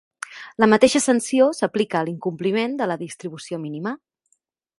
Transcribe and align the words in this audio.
La 0.61 0.69
mateixa 0.71 1.01
sanció 1.03 1.49
s'aplica 1.57 1.99
a 1.99 2.01
l'incompliment 2.09 2.75
de 2.81 2.89
la 2.93 2.99
distribució 3.03 3.61
mínima. 3.69 3.95